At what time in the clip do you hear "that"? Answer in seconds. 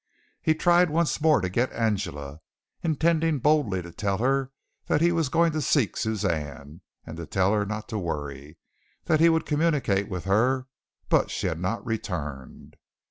4.87-4.99, 9.05-9.19